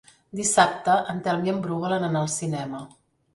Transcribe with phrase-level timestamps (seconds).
[0.37, 2.83] Dissabte en Telm i en Bru volen anar al cinema.